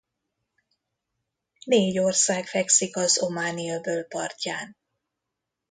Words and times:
Négy 1.65 1.99
ország 1.99 2.45
fekszik 2.47 2.95
az 2.95 3.21
Ománi-öböl 3.21 4.03
partján. 4.03 4.77